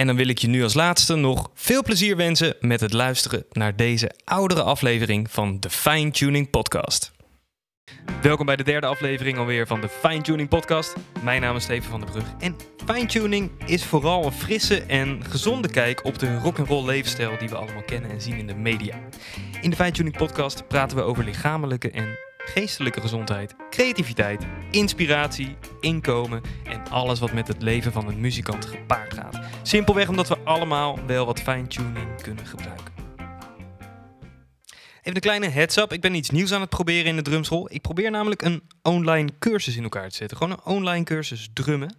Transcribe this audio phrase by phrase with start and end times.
[0.00, 3.44] En dan wil ik je nu als laatste nog veel plezier wensen met het luisteren
[3.52, 7.12] naar deze oudere aflevering van de Fine Tuning Podcast.
[8.22, 10.94] Welkom bij de derde aflevering alweer van de Fine Tuning Podcast.
[11.22, 12.56] Mijn naam is Steven van der Brug en
[12.86, 17.56] Fine Tuning is vooral een frisse en gezonde kijk op de rock'n'roll levensstijl die we
[17.56, 18.98] allemaal kennen en zien in de media.
[19.60, 26.42] In de Fine Tuning Podcast praten we over lichamelijke en geestelijke gezondheid, creativiteit, inspiratie, inkomen
[26.64, 29.40] en alles wat met het leven van een muzikant gepaard gaat.
[29.62, 32.90] Simpelweg omdat we allemaal wel wat fine-tuning kunnen gebruiken.
[35.00, 35.92] Even een kleine heads-up.
[35.92, 37.72] Ik ben iets nieuws aan het proberen in de drumschool.
[37.72, 40.36] Ik probeer namelijk een online cursus in elkaar te zetten.
[40.36, 41.96] Gewoon een online cursus drummen.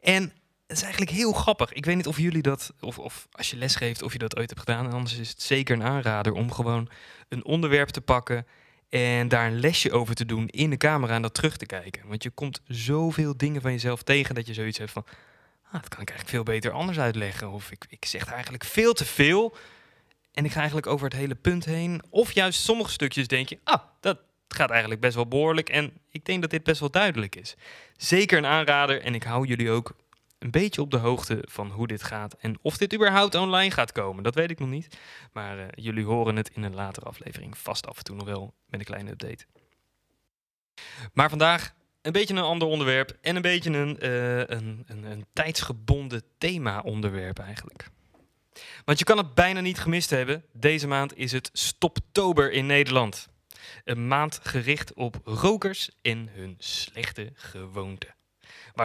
[0.00, 0.22] En
[0.66, 1.72] het is eigenlijk heel grappig.
[1.72, 4.36] Ik weet niet of jullie dat, of, of als je les geeft, of je dat
[4.36, 4.86] ooit hebt gedaan.
[4.86, 6.88] En anders is het zeker een aanrader om gewoon
[7.28, 8.46] een onderwerp te pakken
[8.90, 12.08] en daar een lesje over te doen in de camera en dat terug te kijken.
[12.08, 15.04] Want je komt zoveel dingen van jezelf tegen dat je zoiets hebt van...
[15.64, 17.50] Ah, dat kan ik eigenlijk veel beter anders uitleggen.
[17.50, 19.56] Of ik, ik zeg eigenlijk veel te veel.
[20.32, 22.02] En ik ga eigenlijk over het hele punt heen.
[22.08, 23.58] Of juist sommige stukjes denk je...
[23.64, 24.18] Ah, dat
[24.48, 25.68] gaat eigenlijk best wel behoorlijk.
[25.68, 27.56] En ik denk dat dit best wel duidelijk is.
[27.96, 29.02] Zeker een aanrader.
[29.02, 29.94] En ik hou jullie ook
[30.40, 32.34] een beetje op de hoogte van hoe dit gaat.
[32.34, 34.98] En of dit überhaupt online gaat komen, dat weet ik nog niet.
[35.32, 38.54] Maar uh, jullie horen het in een latere aflevering vast af en toe nog wel
[38.66, 39.46] met een kleine update.
[41.12, 45.26] Maar vandaag een beetje een ander onderwerp en een beetje een, uh, een, een, een
[45.32, 47.90] tijdsgebonden thema-onderwerp eigenlijk.
[48.84, 50.44] Want je kan het bijna niet gemist hebben.
[50.52, 53.28] Deze maand is het Stoptober in Nederland.
[53.84, 58.14] Een maand gericht op rokers en hun slechte gewoonten.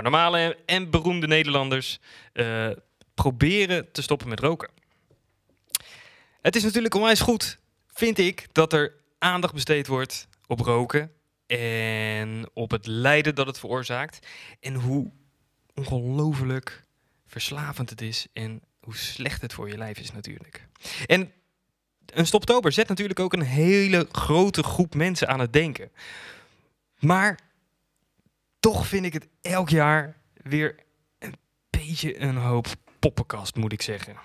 [0.02, 2.00] Normale en beroemde Nederlanders
[2.34, 2.70] uh,
[3.14, 4.70] proberen te stoppen met roken.
[6.42, 7.58] Het is natuurlijk onwijs goed,
[7.88, 11.12] vind ik, dat er aandacht besteed wordt op roken
[11.48, 14.28] en op het lijden dat het veroorzaakt.
[14.60, 15.12] En hoe
[15.74, 16.84] ongelooflijk
[17.28, 20.68] verslavend het is en hoe slecht het voor je lijf is natuurlijk.
[21.06, 21.32] En
[22.06, 25.92] een stoptober zet natuurlijk ook een hele grote groep mensen aan het denken.
[27.00, 27.40] Maar
[28.72, 30.76] toch vind ik het elk jaar weer
[31.20, 31.36] een
[31.70, 32.68] beetje een hoop
[33.00, 34.16] poppenkast, moet ik zeggen.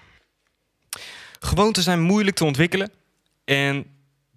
[1.41, 2.93] Gewoonten zijn moeilijk te ontwikkelen
[3.45, 3.87] en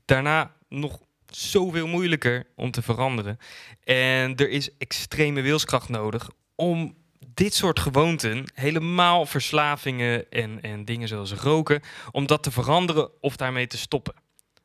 [0.06, 3.38] daarna nog zoveel moeilijker om te veranderen.
[3.84, 6.96] En er is extreme wilskracht nodig om
[7.34, 11.82] dit soort gewoonten, helemaal verslavingen en, en dingen zoals roken,
[12.12, 14.16] om dat te veranderen of daarmee te stoppen.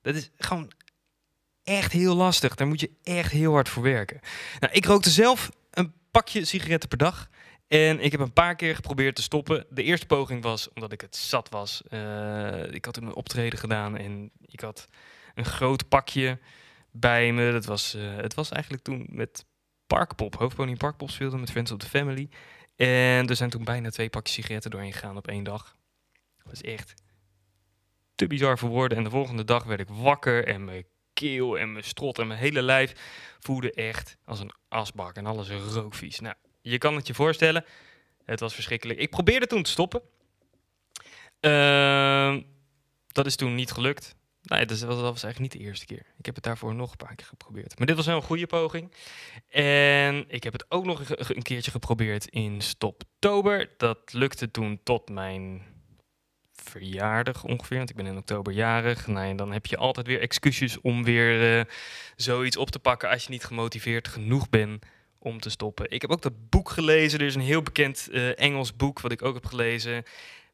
[0.03, 0.73] Dat is gewoon
[1.69, 2.55] echt heel lastig.
[2.55, 4.21] Daar moet je echt heel hard voor werken.
[4.61, 7.29] Nou, ik rookte zelf een pakje sigaretten per dag.
[7.67, 9.67] En ik heb een paar keer geprobeerd te stoppen.
[9.71, 11.83] De eerste poging was omdat ik het zat was.
[11.91, 14.89] Uh, ik had een optreden gedaan en ik had
[15.35, 16.39] een groot pakje
[16.91, 17.53] bij me.
[17.53, 19.45] Dat was, uh, het was eigenlijk toen met
[19.87, 22.29] Parkpop, hoofdpony Parkpop speelde met Friends of the Family.
[22.77, 25.77] En er zijn toen bijna twee pakjes sigaretten doorheen gegaan op één dag.
[26.43, 26.95] Dat is echt
[28.15, 28.99] te bizar voor woorden.
[28.99, 30.85] En de volgende dag werd ik wakker en mijn
[31.19, 32.93] keel en mijn strot en mijn hele lijf
[33.39, 36.21] voelde echt als een asbak en alles rookvies.
[36.21, 37.65] Nou, je kan het je voorstellen.
[38.25, 38.99] Het was verschrikkelijk.
[38.99, 40.03] Ik probeerde toen te stoppen.
[41.41, 42.37] Uh,
[43.07, 44.17] dat is toen niet gelukt.
[44.43, 46.07] Nee, dat was, was eigenlijk niet de eerste keer.
[46.19, 47.79] Ik heb het daarvoor nog een paar keer geprobeerd.
[47.79, 48.93] Maar dit was een goede poging.
[49.49, 53.71] En ik heb het ook nog een keertje geprobeerd in stoptober.
[53.77, 55.63] Dat lukte toen tot mijn
[56.69, 57.77] verjaardag ongeveer.
[57.77, 59.07] Want ik ben in oktober jarig.
[59.07, 61.65] Nou, en dan heb je altijd weer excuses om weer uh,
[62.17, 64.85] zoiets op te pakken als je niet gemotiveerd genoeg bent
[65.19, 65.91] om te stoppen.
[65.91, 67.21] Ik heb ook dat boek gelezen.
[67.21, 70.05] Er is een heel bekend eh, Engels boek wat ik ook heb gelezen.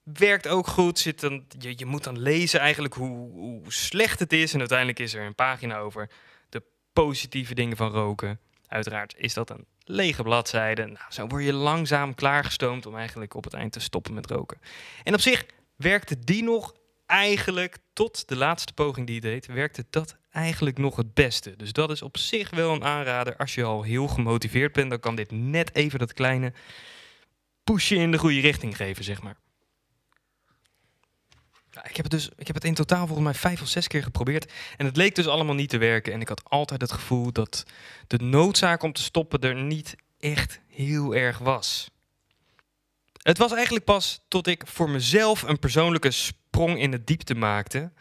[0.02, 0.98] Werkt ook goed.
[0.98, 4.52] Zit dan, je, je moet dan lezen eigenlijk hoe, hoe slecht het is.
[4.52, 6.10] En uiteindelijk is er een pagina over
[6.48, 6.62] de
[6.92, 8.40] positieve dingen van roken.
[8.68, 10.84] Uiteraard is dat een lege bladzijde.
[10.84, 14.58] Nou, zo word je langzaam klaargestoomd om eigenlijk op het eind te stoppen met roken.
[15.02, 16.74] En op zich werkte die nog
[17.06, 21.56] eigenlijk tot de laatste poging die je deed, werkte dat eigenlijk nog het beste.
[21.56, 23.36] Dus dat is op zich wel een aanrader.
[23.36, 26.52] Als je al heel gemotiveerd bent, dan kan dit net even dat kleine
[27.64, 29.36] pushje in de goede richting geven, zeg maar.
[31.82, 34.02] Ik heb het dus, ik heb het in totaal volgens mij vijf of zes keer
[34.02, 34.52] geprobeerd.
[34.76, 36.12] En het leek dus allemaal niet te werken.
[36.12, 37.64] En ik had altijd het gevoel dat
[38.06, 41.90] de noodzaak om te stoppen er niet echt heel erg was.
[43.24, 47.92] Het was eigenlijk pas tot ik voor mezelf een persoonlijke sprong in de diepte maakte.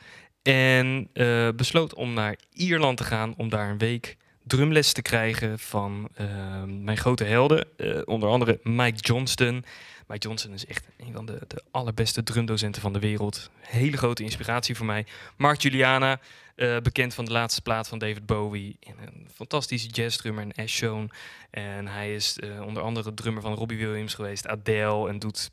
[0.41, 5.60] En uh, besloot om naar Ierland te gaan om daar een week drumles te krijgen
[5.60, 6.28] van uh,
[6.63, 7.68] mijn grote helden.
[7.78, 9.66] Uh, onder andere Mike Johnston.
[10.07, 13.50] Mike Johnston is echt een van de, de allerbeste drumdocenten van de wereld.
[13.60, 15.06] Hele grote inspiratie voor mij.
[15.38, 16.19] Mark Juliana,
[16.56, 18.78] uh, bekend van de laatste plaat van David Bowie.
[18.80, 21.12] En een fantastische jazzdrummer en Ash Shown.
[21.50, 25.51] En hij is onder andere drummer van Robbie Williams geweest, Adele en doet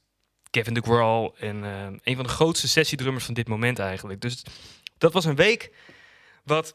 [0.50, 1.36] Kevin de Graal.
[1.38, 1.62] En
[2.02, 4.20] een van de grootste sessiedrummers van dit moment eigenlijk.
[4.20, 4.42] Dus
[4.98, 5.72] dat was een week
[6.44, 6.74] wat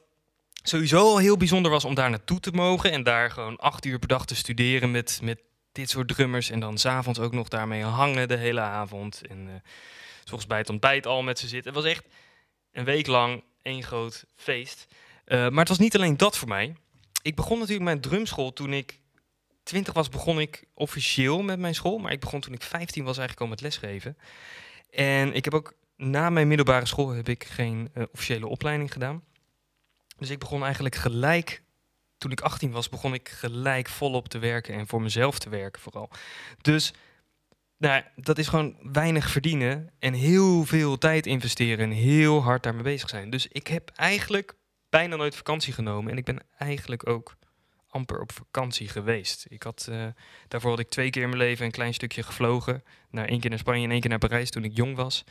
[0.68, 2.92] sowieso al heel bijzonder was om daar naartoe te mogen.
[2.92, 5.40] En daar gewoon acht uur per dag te studeren met, met
[5.72, 6.50] dit soort drummers.
[6.50, 9.22] En dan s'avonds ook nog daarmee hangen de hele avond.
[9.30, 9.54] En uh,
[10.24, 11.74] volgens bij het ontbijt al met ze zitten.
[11.74, 12.06] Het was echt
[12.72, 14.86] een week lang één groot feest.
[15.26, 16.76] Uh, maar het was niet alleen dat voor mij.
[17.22, 19.00] Ik begon natuurlijk mijn drumschool toen ik
[19.64, 21.98] 20 was, begon ik officieel met mijn school.
[21.98, 24.18] Maar ik begon toen ik 15 was eigenlijk al met lesgeven.
[24.90, 29.24] En ik heb ook na mijn middelbare school heb ik geen uh, officiële opleiding gedaan.
[30.18, 31.62] Dus ik begon eigenlijk gelijk,
[32.18, 35.82] toen ik 18 was, begon ik gelijk volop te werken en voor mezelf te werken
[35.82, 36.10] vooral.
[36.62, 36.94] Dus
[37.78, 42.84] nou, dat is gewoon weinig verdienen en heel veel tijd investeren en heel hard daarmee
[42.84, 43.30] bezig zijn.
[43.30, 44.56] Dus ik heb eigenlijk
[44.90, 47.36] bijna nooit vakantie genomen en ik ben eigenlijk ook
[47.88, 49.46] amper op vakantie geweest.
[49.50, 50.06] Ik had, uh,
[50.48, 52.84] daarvoor had ik twee keer in mijn leven een klein stukje gevlogen.
[53.10, 55.24] Naar één keer naar Spanje en één keer naar Parijs toen ik jong was.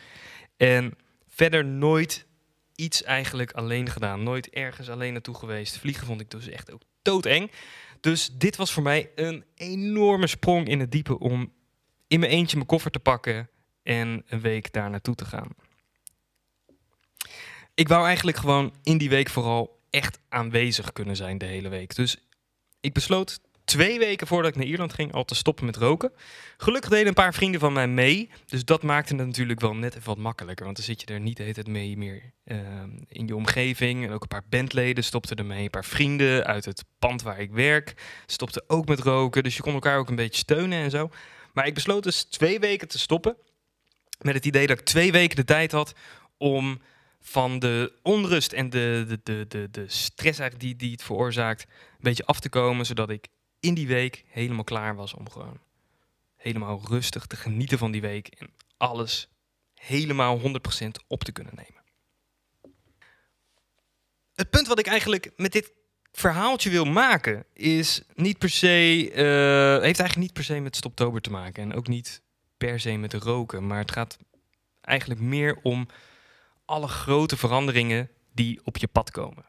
[0.56, 0.98] En
[1.28, 2.26] verder nooit
[2.74, 4.22] iets eigenlijk alleen gedaan.
[4.22, 5.78] Nooit ergens alleen naartoe geweest.
[5.78, 7.50] Vliegen vond ik dus echt ook doodeng.
[8.00, 11.52] Dus dit was voor mij een enorme sprong in het diepe om
[12.06, 13.50] in mijn eentje mijn koffer te pakken
[13.82, 15.48] en een week daar naartoe te gaan.
[17.74, 21.94] Ik wou eigenlijk gewoon in die week vooral echt aanwezig kunnen zijn de hele week.
[21.94, 22.16] Dus
[22.80, 26.12] ik besloot twee weken voordat ik naar Ierland ging al te stoppen met roken.
[26.56, 28.30] Gelukkig deden een paar vrienden van mij mee.
[28.46, 30.64] Dus dat maakte het natuurlijk wel net even wat makkelijker.
[30.64, 32.58] Want dan zit je er niet de hele tijd mee meer uh,
[33.08, 34.04] in je omgeving.
[34.04, 35.64] En ook een paar bandleden stopten ermee.
[35.64, 37.94] Een paar vrienden uit het pand waar ik werk
[38.26, 39.42] stopten ook met roken.
[39.42, 41.10] Dus je kon elkaar ook een beetje steunen en zo.
[41.52, 43.36] Maar ik besloot dus twee weken te stoppen.
[44.20, 45.94] Met het idee dat ik twee weken de tijd had
[46.36, 46.80] om
[47.20, 51.62] van de onrust en de, de, de, de, de stress eigenlijk die, die het veroorzaakt,
[51.62, 53.26] een beetje af te komen, zodat ik
[53.64, 55.58] in die week helemaal klaar was om gewoon
[56.36, 59.28] helemaal rustig te genieten van die week en alles
[59.74, 60.44] helemaal 100%
[61.06, 61.82] op te kunnen nemen.
[64.34, 65.72] Het punt wat ik eigenlijk met dit
[66.12, 71.20] verhaaltje wil maken is niet per se, uh, heeft eigenlijk niet per se met Stoptober
[71.20, 72.22] te maken en ook niet
[72.56, 74.16] per se met roken, maar het gaat
[74.80, 75.88] eigenlijk meer om
[76.64, 79.44] alle grote veranderingen die op je pad komen.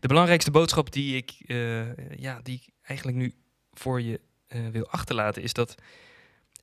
[0.00, 3.34] De belangrijkste boodschap die ik, uh, ja, die ik eigenlijk nu
[3.74, 5.74] voor je uh, wil achterlaten, is dat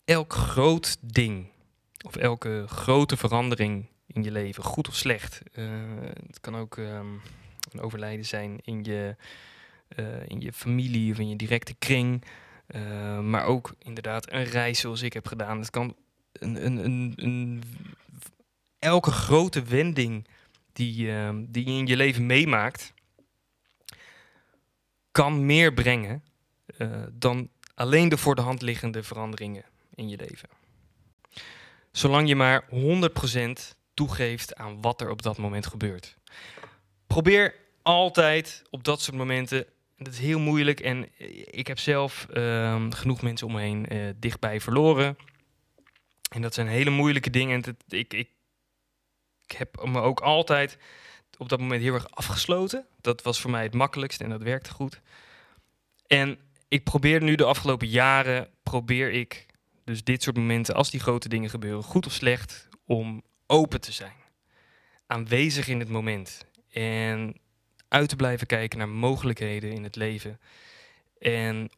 [0.06, 1.48] elk groot ding
[2.06, 5.70] of elke grote verandering in je leven, goed of slecht, uh,
[6.28, 7.22] het kan ook um,
[7.72, 9.16] een overlijden zijn in je,
[9.96, 12.24] uh, in je familie of in je directe kring,
[13.22, 15.60] maar ook inderdaad een reis zoals ik heb gedaan.
[15.60, 15.96] Het kan
[16.34, 17.64] een, een, een, een
[18.80, 20.28] elke grote wending
[20.74, 22.94] die, ehm, die je in je leven meemaakt,
[25.12, 26.24] kan meer brengen
[26.78, 29.64] uh, dan alleen de voor de hand liggende veranderingen
[29.96, 30.50] in je leven.
[31.92, 33.52] Zolang je maar 100%
[33.94, 36.18] toegeeft aan wat er op dat moment gebeurt.
[37.08, 39.66] Probeer altijd op dat soort momenten.
[39.98, 41.10] Dat is heel moeilijk en
[41.52, 45.18] ik heb zelf uh, genoeg mensen om me heen uh, dichtbij verloren.
[46.30, 47.64] En dat zijn hele moeilijke dingen.
[47.64, 48.30] En ik, ik,
[49.46, 50.78] ik heb me ook altijd
[51.38, 52.86] op dat moment heel erg afgesloten.
[53.02, 55.02] Dat was voor mij het makkelijkst en dat werkte goed.
[56.08, 56.40] En
[56.72, 59.46] ik probeer nu de afgelopen jaren, probeer ik
[59.84, 63.92] dus dit soort momenten, als die grote dingen gebeuren, goed of slecht, om open te
[63.92, 64.16] zijn.
[65.08, 66.46] Aanwezig in het moment.
[66.70, 67.40] En
[67.88, 70.40] uit te blijven kijken naar mogelijkheden in het leven.
[71.20, 71.70] En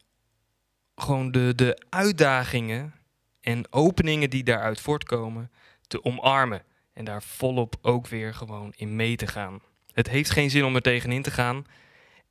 [0.95, 2.93] gewoon de, de uitdagingen
[3.41, 5.51] en openingen die daaruit voortkomen
[5.87, 6.63] te omarmen.
[6.93, 9.61] En daar volop ook weer gewoon in mee te gaan.
[9.91, 11.65] Het heeft geen zin om er tegenin te gaan.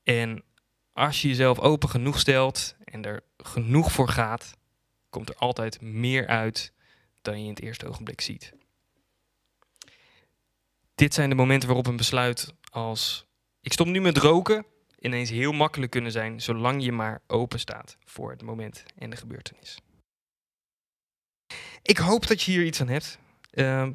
[0.02, 0.44] En
[0.92, 4.56] als je jezelf open genoeg stelt en er genoeg voor gaat,
[5.10, 6.72] komt er altijd meer uit
[7.22, 8.52] dan je in het eerste ogenblik ziet.
[10.94, 13.26] Dit zijn de momenten waarop een besluit als
[13.60, 14.64] ik stop nu met roken
[14.98, 19.16] ineens heel makkelijk kunnen zijn, zolang je maar open staat voor het moment en de
[19.16, 19.78] gebeurtenis.
[21.82, 23.18] Ik hoop dat je hier iets aan hebt.
[23.50, 23.92] Ehm,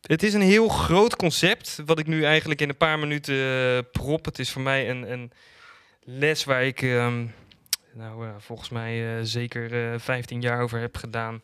[0.00, 3.78] het is een heel groot concept, wat ik nu eigenlijk in een paar minuten uh,
[3.92, 4.24] prop.
[4.24, 5.32] Het is voor mij een, een
[6.08, 7.26] les waar ik ehm,
[7.92, 11.42] nou, uh, volgens mij uh, zeker 15 jaar over heb gedaan.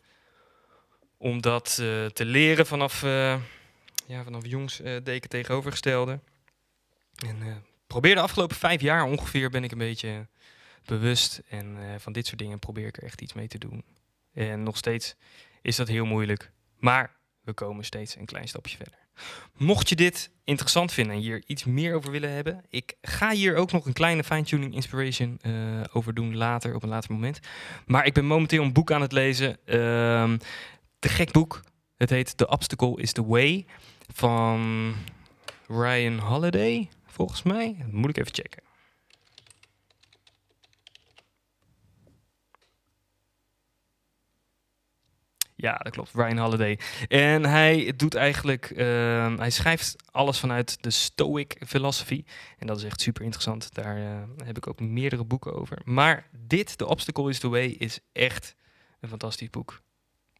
[1.17, 1.75] Om dat
[2.13, 3.01] te leren vanaf,
[4.05, 6.19] ja, vanaf jongs deken tegenovergestelde.
[7.27, 10.27] En probeer de afgelopen vijf jaar ongeveer ben ik een beetje
[10.85, 11.41] bewust.
[11.49, 13.83] En van dit soort dingen probeer ik er echt iets mee te doen.
[14.33, 15.15] En nog steeds
[15.61, 16.51] is dat heel moeilijk.
[16.77, 19.02] Maar we komen steeds een klein stapje verder.
[19.57, 23.55] Mocht je dit interessant vinden en hier iets meer over willen hebben, ik ga hier
[23.55, 25.53] ook nog een kleine fine-tuning inspiration uh,
[25.93, 27.39] over doen later, op een later moment.
[27.85, 30.33] Maar ik ben momenteel een boek aan het lezen, uh,
[30.99, 31.61] te gek boek.
[31.97, 33.65] Het heet The Obstacle is the Way
[34.13, 34.93] van
[35.67, 37.85] Ryan Holiday, volgens mij.
[37.91, 38.62] Moet ik even checken.
[45.63, 46.11] Ja, dat klopt.
[46.13, 46.79] Ryan Holiday.
[47.07, 52.23] En hij doet eigenlijk, uh, hij schrijft alles vanuit de Stoic philosophy.
[52.57, 53.73] En dat is echt super interessant.
[53.73, 54.05] Daar uh,
[54.45, 55.81] heb ik ook meerdere boeken over.
[55.83, 58.55] Maar dit, The Obstacle is the Way, is echt
[58.99, 59.81] een fantastisch boek.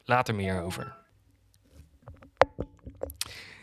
[0.04, 0.96] Later meer over.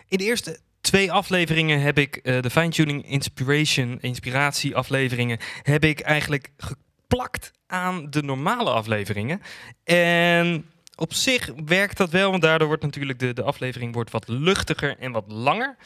[0.08, 6.00] In de eerste twee afleveringen heb ik uh, de fine-tuning inspiration, inspiratie afleveringen, heb ik
[6.00, 9.40] eigenlijk geplakt aan de normale afleveringen.
[9.84, 10.64] En
[11.00, 14.98] op zich werkt dat wel, want daardoor wordt natuurlijk de, de aflevering wordt wat luchtiger
[14.98, 15.76] en wat langer.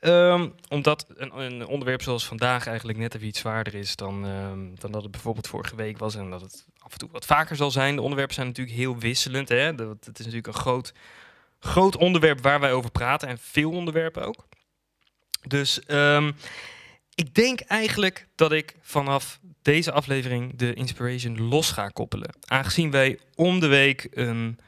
[0.00, 4.74] Um, omdat een, een, onderwerp zoals vandaag eigenlijk net even iets zwaarder is dan, um,
[4.78, 6.14] dan dat het bijvoorbeeld vorige week was.
[6.14, 7.94] En dat het af en toe wat vaker zal zijn.
[7.94, 9.48] De onderwerpen zijn natuurlijk heel wisselend.
[9.48, 9.74] Hè?
[9.74, 10.92] Dat, het is natuurlijk een groot,
[11.60, 13.28] groot onderwerp waar wij over praten.
[13.28, 14.46] En veel onderwerpen ook.
[15.46, 16.36] Dus um,
[17.18, 22.34] ik denk eigenlijk dat ik vanaf deze aflevering de inspiration los ga koppelen.
[22.46, 24.58] Aangezien wij om de week een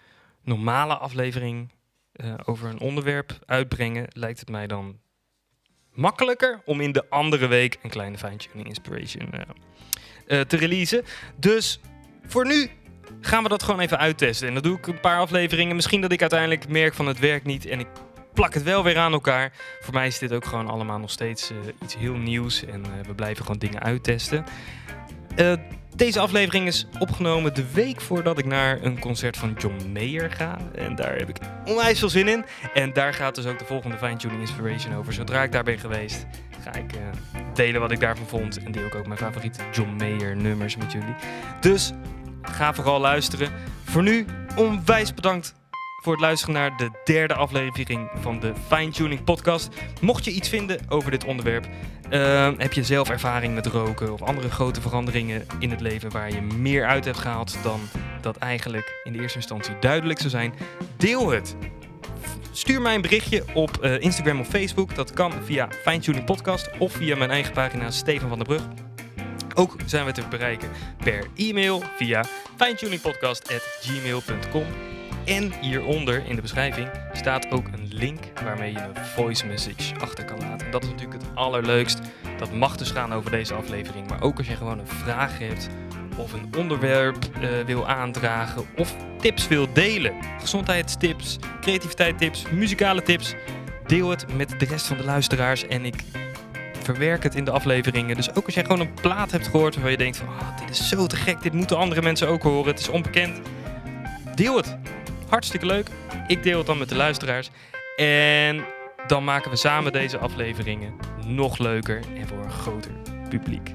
[0.42, 1.73] normale aflevering
[2.12, 4.99] uh, over een onderwerp uitbrengen, lijkt het mij dan
[5.92, 9.40] makkelijker om in de andere week een kleine fine-tuning inspiration uh,
[10.26, 11.04] uh, te releasen.
[11.37, 11.80] Dus
[12.26, 12.71] voor nu
[13.21, 14.49] gaan we dat gewoon even uittesten.
[14.49, 15.76] En dan doe ik een paar afleveringen.
[15.76, 17.88] Misschien dat ik uiteindelijk merk van het werkt niet en ik
[18.40, 19.52] plak het wel weer aan elkaar.
[19.80, 22.64] Voor mij is dit ook gewoon allemaal nog steeds uh, iets heel nieuws.
[22.64, 24.44] En uh, we blijven gewoon dingen uittesten.
[25.37, 25.52] Uh,
[25.94, 30.59] deze aflevering is opgenomen de week voordat ik naar een concert van John Mayer ga.
[30.75, 32.44] En daar heb ik onwijs veel zin in.
[32.75, 35.12] En daar gaat dus ook de volgende Fine Tuning Inspiration over.
[35.12, 36.26] Zodra ik daar ben geweest,
[36.62, 36.90] ga ik
[37.54, 38.64] delen wat ik daarvan vond.
[38.64, 41.14] En deel ik ook mijn favoriete John Mayer nummers met jullie.
[41.61, 41.92] Dus
[42.42, 43.52] ga vooral luisteren.
[43.85, 45.59] Voor nu, onwijs bedankt
[46.00, 49.69] voor het luisteren naar de derde aflevering van de Fine Tuning Podcast.
[50.00, 51.69] Mocht je iets vinden over dit onderwerp,
[52.11, 56.33] uh, heb je zelf ervaring met roken of andere grote veranderingen in het leven waar
[56.33, 57.80] je meer uit hebt gehaald dan
[58.21, 60.54] dat eigenlijk in de eerste instantie duidelijk zou zijn,
[60.97, 61.57] deel het.
[62.52, 64.95] Stuur mij een berichtje op uh, Instagram of Facebook.
[64.95, 68.62] Dat kan via Fine Tuning Podcast of via mijn eigen pagina Steven van der Brug.
[69.54, 70.69] Ook zijn we te bereiken
[71.04, 72.25] per e-mail via
[72.57, 74.89] finetuningpodcast.gmail.com.
[75.25, 80.25] En hieronder in de beschrijving staat ook een link waarmee je een voice message achter
[80.25, 80.67] kan laten.
[80.67, 81.99] En dat is natuurlijk het allerleukst.
[82.39, 84.09] Dat mag dus gaan over deze aflevering.
[84.09, 85.69] Maar ook als je gewoon een vraag hebt
[86.17, 90.12] of een onderwerp uh, wil aandragen of tips wil delen.
[90.41, 93.35] Gezondheidstips, creativiteitstips, muzikale tips.
[93.87, 96.03] Deel het met de rest van de luisteraars en ik
[96.83, 98.17] verwerk het in de afleveringen.
[98.17, 100.71] Dus ook als jij gewoon een plaat hebt gehoord waarvan je denkt van oh, dit
[100.71, 103.41] is zo te gek, dit moeten andere mensen ook horen, het is onbekend.
[104.35, 104.79] Deel het.
[105.30, 105.88] Hartstikke leuk.
[106.26, 107.50] Ik deel het dan met de luisteraars.
[107.96, 108.64] En
[109.06, 110.94] dan maken we samen deze afleveringen
[111.26, 112.92] nog leuker en voor een groter
[113.28, 113.75] publiek.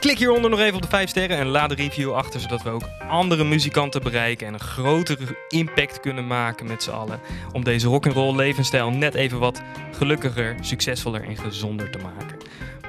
[0.00, 2.70] Klik hieronder nog even op de 5 sterren en laat een review achter, zodat we
[2.70, 7.20] ook andere muzikanten bereiken en een grotere impact kunnen maken met z'n allen.
[7.52, 9.62] Om deze rock'n'roll levensstijl net even wat
[9.92, 12.36] gelukkiger, succesvoller en gezonder te maken.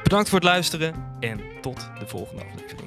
[0.03, 2.84] Bedankt voor het luisteren en tot de volgende aflevering.